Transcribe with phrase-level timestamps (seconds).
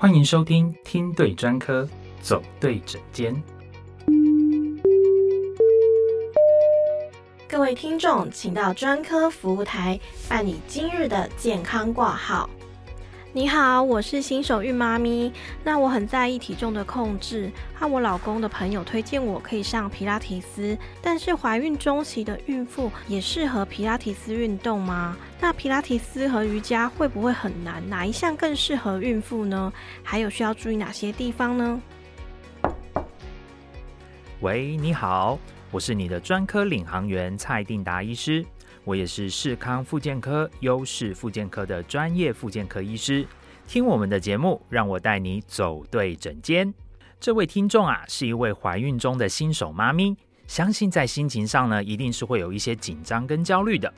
[0.00, 1.84] 欢迎收听听对专科，
[2.22, 3.34] 走对诊间。
[7.48, 9.98] 各位听众，请到专科服务台
[10.28, 12.48] 办理今日的健康挂号。
[13.30, 15.30] 你好，我是新手孕妈咪。
[15.62, 20.76] 那我很在意体重的控制，和我老公的朋友推荐我可以上皮拉提斯。
[21.02, 25.14] 但是怀孕中期的孕妇也适合皮拉提斯运动吗？
[25.38, 27.86] 那皮拉提斯和瑜伽会不会很难？
[27.86, 29.70] 哪一项更适合孕妇呢？
[30.02, 31.82] 还有需要注意哪些地方呢？
[34.40, 35.38] 喂，你好，
[35.70, 38.42] 我是你的专科领航员蔡定达医师。
[38.88, 43.26] 我也是世康复健科优势复健科的专业复健科医师，
[43.66, 46.72] 听我们的节目，让我带你走对诊间。
[47.20, 53.92] 这位听众啊，是一位怀孕中的新手妈咪，相信在心情上呢，一定是会有一些紧张跟焦虑的。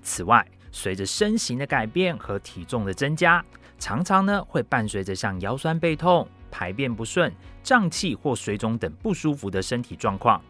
[0.00, 3.44] 此外，随着身形的改变和体重的增加，
[3.78, 7.30] 常常呢会伴随着像腰酸背痛、排便不顺、
[7.62, 10.40] 胀气或水肿等不舒服的身体状况。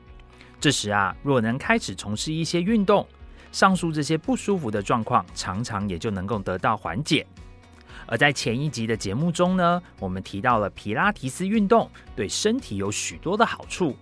[0.60, 3.04] 这时啊，若能开始从事一些运动，
[3.52, 7.26] 上述这些不舒服的状况，常常也就能够得到缓解。
[8.06, 13.96] 而在前一集的节目中呢，我们提到了皮拉提斯运动对身体有许多的好处。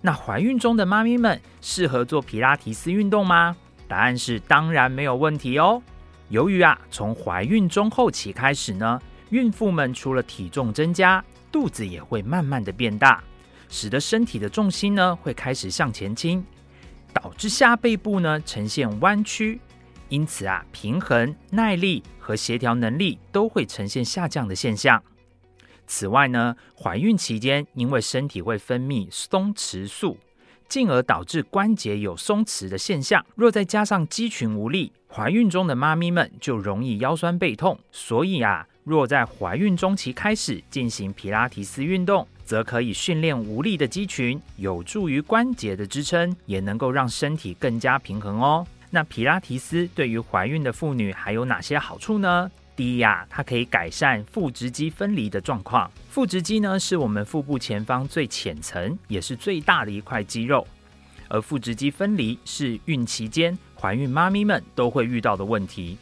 [0.00, 3.56] 那怀孕中的妈咪们适合做皮拉提斯运动吗？
[3.88, 5.82] 答案是当然没有问题哦。
[6.28, 13.22] 由于啊，从怀孕中后期开始呢，孕妇们除了体重增加，肚子也会慢慢的变大，
[13.68, 16.44] 使得身体的重心呢会开始向前倾。
[17.36, 19.60] 之下背部呢呈现弯曲，
[20.08, 25.02] 因此啊，平衡、耐力和协调能力都会呈现下降的现象。
[25.86, 30.18] 此外呢，怀孕期间因为身体会分泌松弛素，
[30.66, 33.24] 进而导致关节有松弛的现象。
[33.34, 37.78] 若再加上肌群无力，怀孕中的妈咪们就容易腰酸背痛。
[37.92, 48.64] 所以啊，若在怀孕中期开始进行皮拉提斯运动，则可以训练无力的肌群，有助于关节的支撑，也能够让身体更加平衡哦。
[48.88, 52.48] 那皮拉提斯对于怀孕的妇女还有哪些好处呢？
[52.76, 55.90] 第一呀，它可以改善腹直肌分离的状况。
[56.08, 60.64] 腹直肌呢，是我们腹部前方最浅层也是最大的一块肌肉，
[61.28, 65.98] 而腹直肌分离是孕期间怀孕妈咪们都会遇到的问题。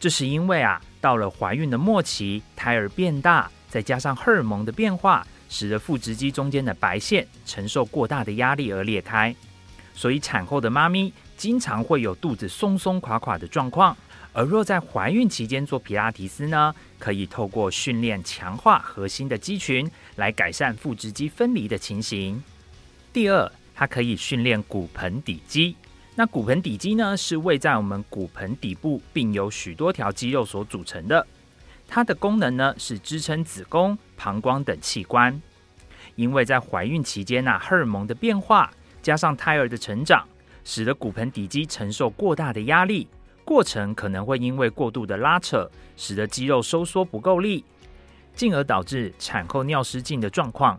[0.00, 5.26] 这是因为啊，到了怀孕的末期，胎儿变大，再加上荷尔蒙的变化。
[5.48, 9.34] 使得腹直肌中间的白线承受过大的压力而裂开，
[9.94, 13.96] 所以产后的妈咪经常会有肚子松松垮垮的状况。
[14.32, 22.42] 而若在怀孕期间做皮拉提斯呢，可以透过训练强化核心的肌群，来改善腹直肌分离的情形。
[23.12, 25.76] 第二，它可以训练骨盆底肌。
[26.16, 31.24] 那骨盆底肌呢，是位在我们骨盆底部，并由许多条肌肉所组成的。
[31.86, 35.40] 它的功能呢是支撑子宫、膀胱等器官。
[36.16, 38.70] 因为在怀孕期间呐，荷尔蒙的变化
[39.02, 40.24] 加上胎儿的成长，
[40.64, 43.08] 使得骨盆底肌承受过大的压力，
[43.44, 47.64] 过程可能会因为过度的拉扯，使得肌肉收缩不够力，
[48.34, 50.78] 进而导致产后尿失禁的状况。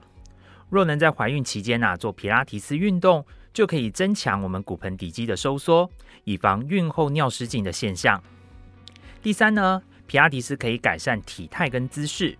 [0.69, 5.89] 若能在怀孕期间呐做皮拉提斯运动，就可以增强我们骨盆底肌的收缩，
[6.23, 8.21] 以防孕后尿失禁的现象。
[9.21, 9.81] 第三呢？
[10.07, 12.37] 皮拉提斯可以改善体态跟姿势。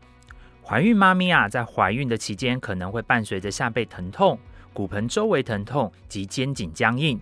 [0.64, 4.38] 怀孕妈咪啊，在怀孕的期间可能会伴随着下背疼痛、
[4.74, 7.20] 骨盆周围疼痛及肩颈僵硬。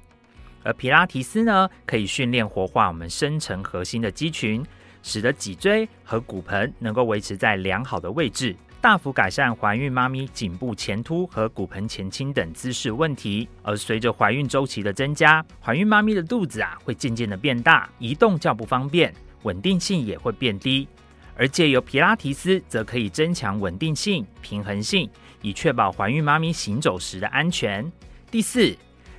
[0.64, 4.66] 而皮拉提斯呢，可以训练活化我们深层核心的肌群，
[5.02, 13.50] 使得脊椎和骨盆能够维持在良好的位置，大幅改善怀孕妈咪颈部前凸和骨盆前倾等姿势问题。
[13.62, 19.14] 而随着怀孕周期的增加，怀孕妈咪的肚子啊，会渐渐的变大，移动较不方便。
[19.44, 20.88] 稳定性也会变低，
[21.36, 25.10] 而借由皮拉提斯则可以增强稳定性、平衡性，
[25.42, 27.90] 以确保怀孕妈咪行走时的安全。
[28.30, 28.76] 第四，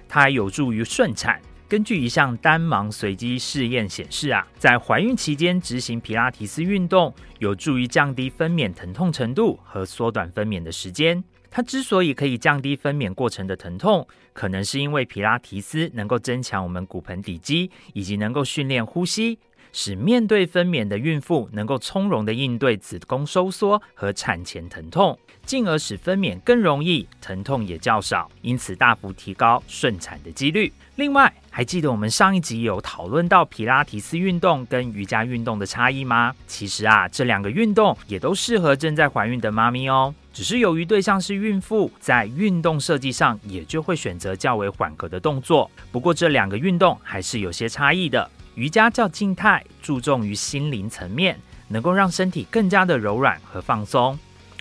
[0.09, 1.41] 它还有助于顺产。
[1.67, 11.25] 根据一项单盲随机试验显示啊，在怀孕期间执行皮拉提斯运动，有助于降低分娩疼痛程度和缩短分娩的时间。
[11.50, 19.38] 它之所以可以降低分娩过程的疼痛，可能是因为皮拉提斯能够增强我们骨盆底肌，以及能够训练呼吸。
[19.76, 30.73] 使面对分娩的孕妇能够从容的应对子宫收缩和产前疼痛，进而使分娩更容易，疼痛也较少，因此大幅提高顺产的几率。
[30.94, 36.32] 另外，还记得我们上一集有讨论到皮拉提斯运动跟瑜伽运动的差异吗？
[36.47, 45.69] 其实啊，这两个运动也都适合正在怀孕的妈咪哦，只是由于对象是孕妇，在运动设计上也就会选择较为缓和的动作。
[45.91, 48.31] 不过这两个运动还是有些差异的。
[48.55, 54.17] 瑜伽较静态，注重于心灵层面，能够让身体更加的柔软和放松。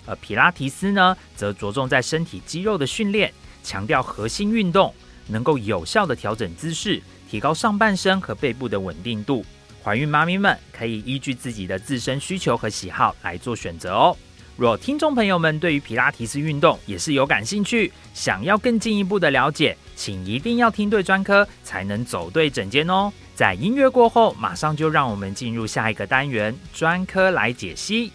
[0.06, 3.32] 而皮拉提斯呢，则着重在身体肌肉的训练，
[3.64, 4.94] 强调核心运动，
[5.28, 9.46] 能够有效的调整姿势，提高上半身和背部的稳定度。
[9.84, 14.18] 怀孕妈咪们可以依据自己的自身需求和喜好来做选择哦。
[14.56, 23.12] 若听众朋友们对于皮拉提斯运动也是有感兴趣，想要更进一步的了解，请一定要听对专科，才能走对整间哦。
[23.36, 28.12] 在音乐过后，马上就让我们进入下一个单元——专科来解析。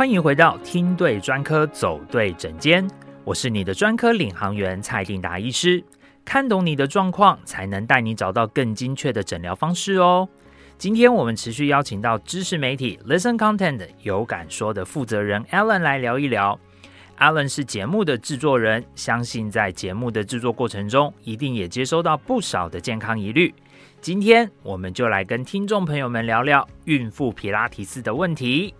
[0.00, 2.88] 欢迎回到听对专科走对诊间，
[3.22, 5.84] 我是你的专科领航员蔡定达医师。
[6.24, 10.26] 看懂你的状况，才能带你找到更精确的诊疗方式哦。
[10.78, 16.58] 今天我们持续邀请到知识媒体 Listen Content 有感说的负责人 Alan 来聊一聊。
[17.18, 23.54] Alan 是节目的制作人，相信在节目的制作过程中，一定也接收到不少的健康疑虑。
[24.00, 28.72] 今天我们就来跟听众朋友们聊聊孕妇皮拉提斯的问题。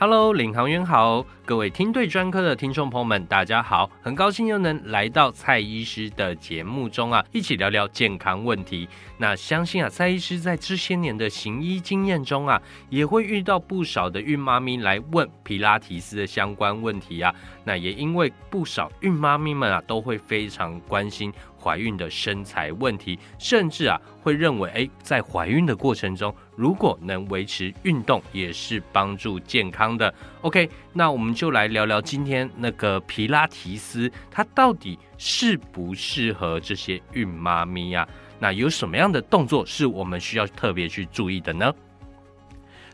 [0.00, 8.88] Hello，领航员好，各位听对专科的听众朋友们，大家好，很高兴又能来到蔡医师的节目中啊，一起聊聊健康问题。
[9.16, 17.34] 那相信啊，蔡医师在这些年的行医经验中啊，也会遇到不少的孕妈咪来问皮拉提斯的相关问题啊。
[17.64, 21.32] 那也因为不少孕妈咪们啊，都会非常关心。
[21.60, 30.12] 怀孕的身材问题，甚至啊会认为，哎，在怀孕的过程中，如果能维持运动，也是帮助健康的。
[30.40, 38.06] OK，那我们就来聊聊今天那个皮拉提斯，它到底适不适合这些孕妈咪啊？
[38.40, 41.72] 那有什么样的动作是我们需要特别去注意的呢？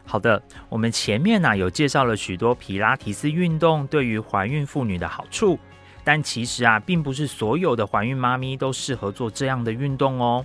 [0.04, 5.58] 好的，我们前面呢有介绍了许多皮拉提斯运动对于怀孕妇女的好处。
[6.06, 10.44] 但其实啊，并不是所有的怀孕妈咪都适合做这样的运动哦。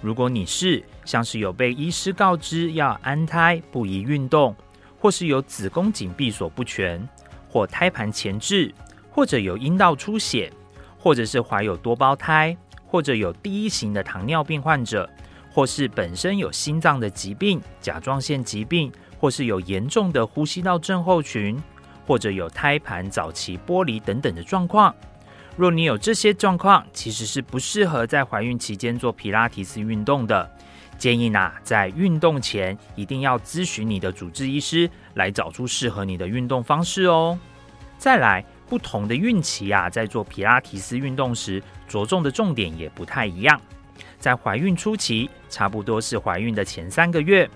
[0.00, 4.54] 如果你是像是有被医师告知要安胎不宜运动，
[4.98, 7.06] 或是有子宫颈闭锁不全，
[7.48, 8.74] 或胎盘前置，
[9.10, 10.52] 或者有阴道出血，
[10.98, 12.56] 或者是怀有多胞胎，
[12.86, 15.08] 或者有第一型的糖尿病患者，
[15.52, 21.60] 或是本身有心脏的疾病、甲状腺疾病，或是有严重的呼吸道症候群。
[22.06, 24.92] 或者有胎盘早期剥离等等的状况，
[25.60, 30.50] 若你有这些状况，其实是不适合在怀孕期间做皮拉提斯运动的。
[30.96, 37.38] 建议呢，在运动前一定要咨询你的主治医师，来找出适合你的运动方式哦。
[37.98, 43.60] 再来，不同的孕期啊，在做皮拉提斯运动时，着重的重点也不太一样。
[44.18, 47.46] 在怀孕初期，差不多是怀孕的前三个月，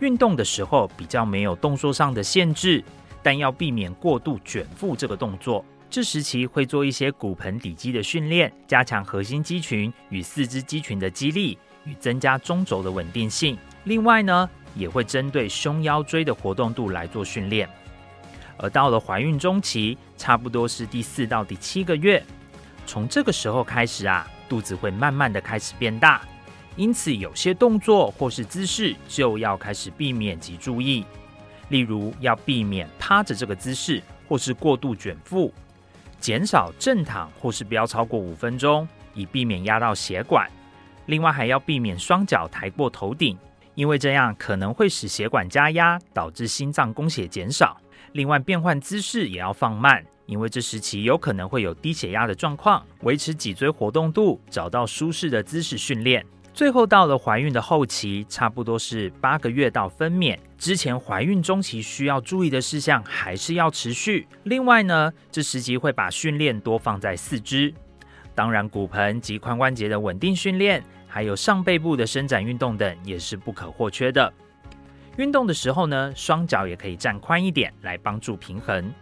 [0.00, 2.82] 运动的时候比较没有动作上的限制。
[3.24, 13.58] 但要避免过度卷腹这个动作，这时期会做一些骨盆底肌的训练，加强核心肌群与四肢肌群的肌力，与增加中轴的稳定性。
[13.84, 17.68] 另外呢，也会针对胸腰椎的活动度来做训练。
[18.56, 22.24] 而到了怀孕中期，差不多是第四到第七个月，
[22.86, 26.22] 从这个时候开始啊，肚子会慢慢的开始变大，
[26.74, 31.04] 因此有些动作或是姿势就要开始避免及注意。
[31.68, 35.52] 例如，要避免趴着这个姿势，或是过度卷腹，
[36.22, 40.48] 减少正躺，或是不要超过五分钟，以避免压到血管。
[41.06, 43.36] 另外，还要避免双脚抬过头顶，
[43.74, 47.76] 因为这样可能会使血管加压，导致心脏供血减少。
[48.12, 52.86] 另外，变换姿势也要放慢，因为这时期有可能会有低血压的状况。
[53.00, 56.24] 维持脊椎活动度，找到舒适的姿势训练。
[56.54, 64.28] 最后到了怀孕的后期，差不多是八个月到分娩之前，怀孕中期需要注意的事项还是要持续。
[64.44, 67.72] 另外呢，这时期会把训练多放在四肢，
[68.34, 74.30] 当然骨盆及髋关节的稳定训练，还有上背部的伸展运动等也是不可或缺的。
[75.16, 78.92] 运动的时候呢，双脚也可以站宽一点来帮助平衡。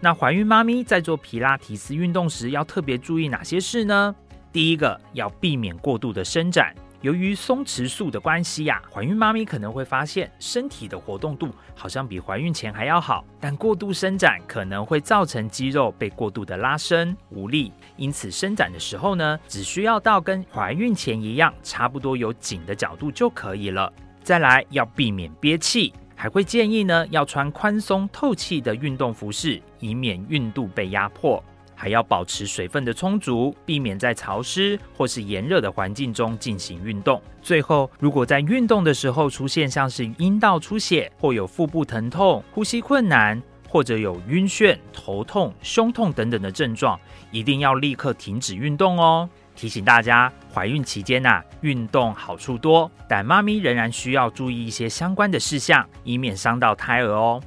[0.00, 4.14] 那怀孕妈咪在做皮拉提斯运动时，要特别注意哪些事呢？
[4.54, 23.92] 第一个要避免过度的伸展，由于松弛素的关系呀，怀孕妈咪可能会发现身体的活动度好像比怀孕前还要好，但过度伸展可能会造成肌肉被过度的拉伸无力，因此伸展的时候呢，只需要到跟怀孕前一样，差不多有紧的角度就可以了。
[24.22, 31.42] 再来要避免憋气，还会建议呢要穿宽松透气的运动服饰，以免孕肚被压迫。
[31.74, 37.20] 还要保持水分的充足，避免在潮湿或是炎热的环境中进行运动。
[37.42, 46.98] 最后，如果在运动的时候出现像是阴道出血，或有腹部疼痛、呼吸困难，或者有晕眩、头痛、胸痛等等的症状，
[47.30, 49.28] 一定要立刻停止运动哦。
[49.56, 57.40] 提醒大家，怀孕期间呐，运动好处多，但妈咪仍然需要注意一些相关的事项，以免伤到胎儿哦。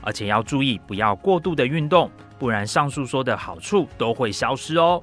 [0.00, 2.10] 而且要注意，不要过度的运动，
[2.40, 5.00] 不然上述说的好处都会消失哦。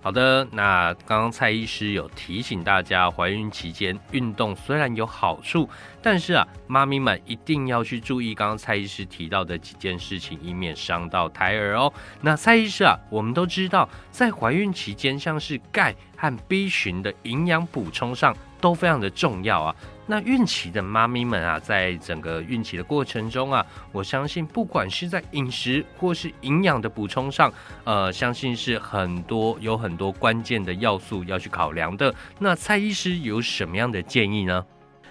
[0.00, 5.68] 好的，那刚刚蔡医师有提醒大家，怀孕期间运动虽然有好处，
[6.00, 11.92] 但是啊，妈咪们一定要去注意刚刚蔡医师提到的几件事情，以免伤到胎儿哦。
[12.20, 19.74] 那蔡医师啊，我们都知道，在怀孕期间，像是钙和 B 群的营养补充上都非常的重要啊。
[20.10, 27.52] 那孕期的妈咪们啊，在整个孕期的过程中啊，我相信不管是在饮食或是营养的补充上，
[27.84, 32.12] 呃，相信是很多有很多关键的要素要去考量的。
[32.38, 34.64] 那蔡医师有什么样的建议呢？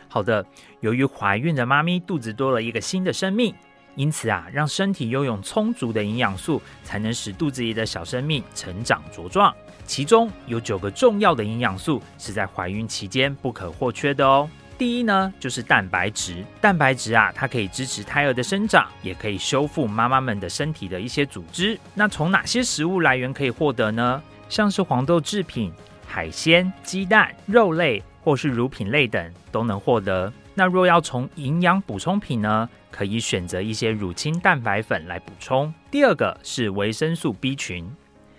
[0.09, 0.43] 好的，
[0.79, 3.53] 由于怀孕的妈咪肚子多了一个新的生命，
[3.93, 9.53] 因此啊，让身体拥有充足的营养素，才能使肚子里的小生命成长茁壮。
[9.85, 14.49] 其中有九个重要的营养素是在怀孕期间不可或缺的哦。
[14.77, 16.43] 第一呢，就是蛋白质。
[16.61, 21.79] 蛋白质啊，它可以支持胎儿的生长，也可以修复妈妈们的身体的一些组织。
[21.95, 24.21] 那从哪些食物来源可以获得呢？
[24.49, 25.73] 像是黄豆制品、
[26.05, 30.31] 海鲜、鸡蛋、肉类或是乳品类等都能获得。
[30.53, 35.73] 那若要从营养补充品呢，可以选择一些乳清蛋白粉来补充。
[35.89, 37.89] 第二个是维生素 B 群，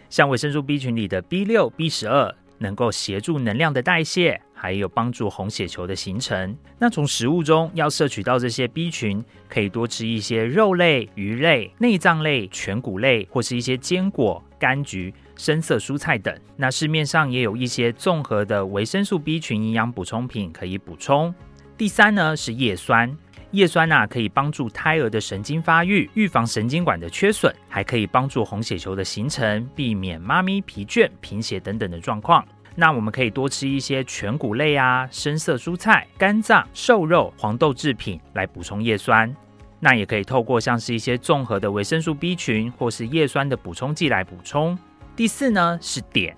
[0.08, 2.32] 像维生素 B 群里的 B 六、B 十二。
[2.60, 6.56] 能够协助能量的代谢，还有帮助红血球的形成。
[6.78, 16.36] 那从食物中要摄取到这些 B 群，可以多吃一些肉类、鱼类、内脏类、全谷类，或是一些坚果、柑橘、深色蔬菜等。
[16.56, 21.32] 那市面上也有一些综合的维生素 B 群营养补充品可以补充。
[21.76, 23.16] 第三呢是叶酸。
[23.52, 32.46] 叶酸呐，可以帮助胎儿的神经发育，预防神经管的缺损，还可以帮助红血球的形成，避免妈咪疲倦、贫血等等的状况。
[32.80, 39.34] 那我们可以多吃一些全谷类啊、深色蔬菜、肝脏、瘦肉、黄豆制品来补充叶酸。
[39.80, 44.78] 那也可以透过像是一些综合的维生素 B 群或是叶酸的补充剂来补充。
[45.16, 46.32] 第四呢是碘，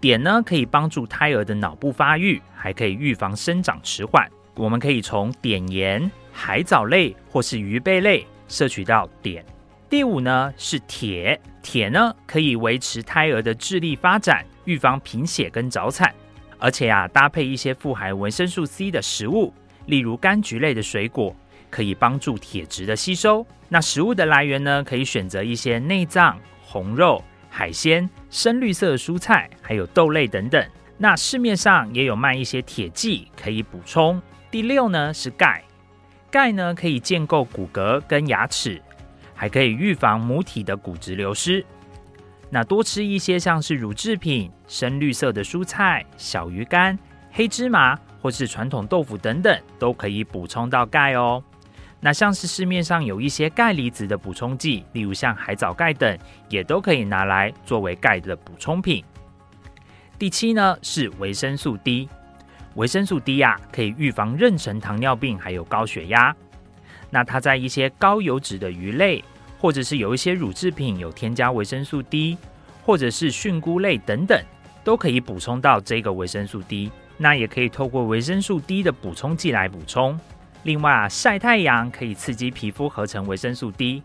[0.00, 4.28] 碘呢可以帮助胎儿的脑部发育，还可以预防生长迟缓。
[4.56, 6.10] 我们可以从碘盐。
[6.32, 9.40] 海藻类或是鱼贝类摄取到碘。
[9.88, 16.14] 第五呢是铁，铁呢可以维持胎儿的智力发展，预防贫血跟早产。
[16.58, 19.52] 而且啊，搭配一些富含维生素 C 的食物，
[19.86, 21.34] 例如柑橘类的水果，
[21.68, 23.46] 可以帮助铁质的吸收。
[23.68, 30.64] 那食物的来源呢，可以选择一些内脏、红肉、海鲜、深绿色蔬菜，还有豆类等等。
[30.96, 34.22] 那市面上也有卖一些铁剂可以补充。
[34.50, 35.62] 第六呢是钙。
[36.30, 38.80] 钙呢可以建构骨骼跟牙齿，
[39.34, 41.64] 还可以预防母体的骨质流失。
[42.54, 46.96] 那多吃一些像是乳制品、深绿色的蔬菜、小鱼干、
[47.32, 51.42] 黑芝麻或是传统豆腐等等，都可以补充到钙哦。
[51.98, 56.16] 那像是市面上有一些钙离子的补充剂，例如像海藻钙等，
[56.48, 59.04] 也都可以拿来作为钙的补充品。
[60.16, 62.08] 第七呢是维生素 D。
[62.76, 66.32] 维生素 D 呀，可以预防妊娠糖尿病，还有高血压。
[67.10, 69.24] 那它在一些高油脂的鱼类，
[69.64, 72.36] 或者是有一些乳制品有添加维生素 D，
[72.84, 74.38] 或者是菌菇类等等，
[74.84, 76.90] 都可以补充到这个维生素 D。
[77.16, 80.20] 那也可以透过维生素 D 的补充剂来补充。
[80.64, 84.02] 另外啊，晒太阳可以刺激皮肤合成维生素 D。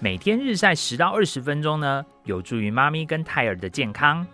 [0.00, 4.26] 每天日晒十到二十分钟呢，有助于妈咪跟胎儿的健康。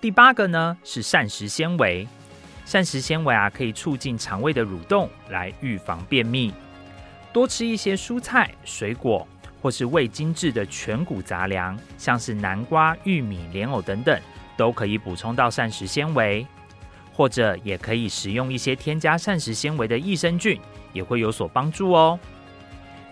[0.00, 2.08] 第八个呢是膳食纤维。
[2.64, 6.50] 膳食纤维啊，可以促进肠胃的蠕动，来预防便秘。
[7.30, 9.28] 多吃一些蔬菜、水果，
[9.60, 14.20] 或是未精制的全谷杂粮，像是南瓜、玉米、莲藕等等，
[14.56, 16.46] 都可以补充到膳食纤维。
[17.12, 20.58] 或者也可以食用一些添加膳食纤维的益生菌，
[20.94, 22.18] 也会有所帮助哦。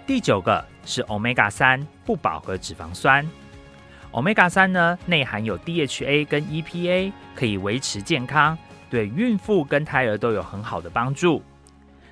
[0.06, 3.28] 第九个是 omega 三不饱和脂肪酸。
[4.12, 8.56] omega 三呢，内含有 DHA 跟 EPA，可以维持健康。
[8.88, 11.42] 对孕妇跟胎儿都有很好的帮助。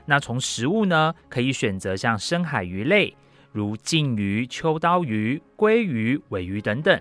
[0.04, 3.16] 那从食物呢，可以选择像深海鱼类，
[3.56, 7.00] 如鲭鱼、秋刀鱼、鲑鱼、尾鱼等等，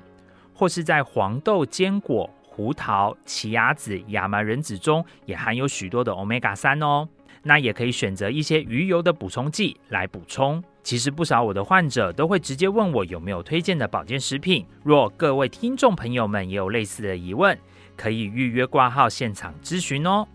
[0.54, 7.06] 或是在黄豆、坚果、胡桃、奇亚籽、亚麻仁籽中，也含有许多的 omega 三哦。
[7.44, 10.64] 那也可以选择一些鱼油的补充剂来补充。
[10.82, 14.66] 其实不少我的患者都会直接问我有没有推荐的保健食品。
[14.82, 17.60] 若各位听众朋友们也有类似的疑问，
[17.98, 20.26] 可以预约挂号现场咨询哦。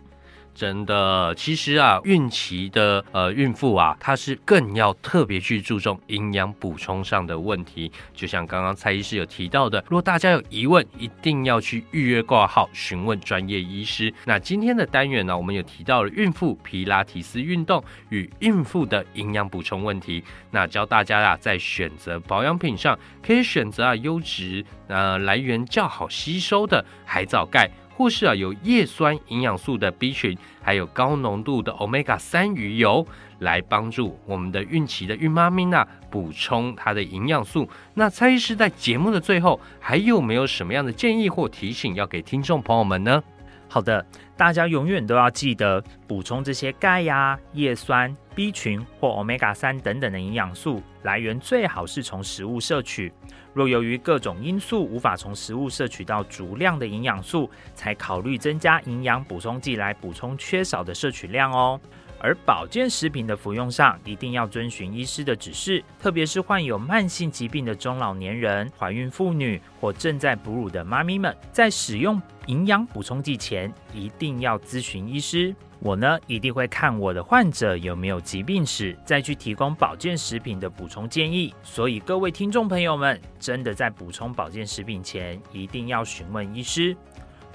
[0.54, 7.90] 真的，其实啊，孕期的呃孕妇啊，她是更要特别去注重营养补充上的问题。
[8.12, 14.12] 就像刚刚蔡医师有提到的，如果大家有疑问，一定要去预约挂号，询问专业医师。
[14.26, 20.23] 那今天的单元呢，我们有提到了孕妇皮拉提斯运动与孕妇的营养补充问题。
[20.50, 27.71] 那教大家啊，在选择保养品上，可以选择啊优质呃来源较好吸收的海藻钙。
[28.00, 33.07] 或是啊有叶酸营养素的 B 群，还有高浓度的 Omega 三鱼油，
[33.40, 37.69] 来帮助我们的孕期的孕妈咪呢补充它的营养素。
[37.92, 43.23] 那蔡医师在节目的最后，还有没有什么样的建议或提醒要给听众朋友们呢？
[43.69, 44.02] 好的，
[44.35, 53.12] 大家永远都要记得补充这些钙呀、叶酸、B 群或 Omega 三等等的营养素来源，最好是从食物摄取。
[53.52, 61.78] 若由于各种因素无法从食物摄取到足量的营养素，才考虑增加营养补充剂来补充缺少的摄取量哦。
[62.21, 75.55] 而保健食品的服用上，一定要遵循医师的指示，特别是患有慢性疾病的中老年人、怀孕妇女或正在哺乳的妈咪们，在使用营养补充剂前，一定要咨询医师。
[75.83, 81.55] 我呢，一定会看我的患者有没有疾病史，再去提供保健食品的补充建议。
[81.62, 86.95] 所以各位听众朋友们，真的在补充保健食品前，一定要询问医师。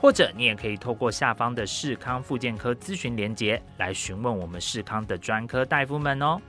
[0.06, 6.40] 或者你也可以透过下方的视康复健科咨询连结来询问我们视康的专科大夫们哦。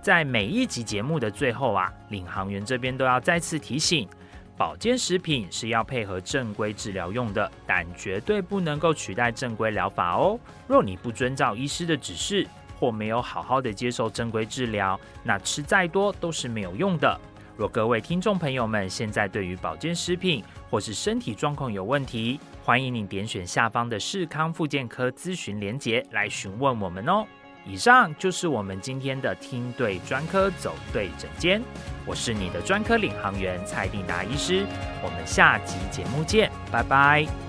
[0.00, 4.08] 在每一集节目的最后啊，领航员这边都要再次提醒，
[4.56, 10.40] 保健食品是要配合正规治疗用的，但绝对不能够取代正规疗法哦。
[10.66, 12.48] 若你不遵照医师的指示，
[12.80, 17.20] 或没有好好的接受正规治疗，那吃再多都是没有用的。
[17.58, 27.24] 若各位听众朋友们现在对于保健食品或是身体状况有问题，欢迎你点选下方的视康复健科咨询连结来询问我们哦。
[27.64, 31.62] 以上就是我们今天的听对专科走对诊间，
[32.04, 34.66] 我是你的专科领航员蔡定达医师，
[35.00, 37.45] 我们下集节目见，拜拜。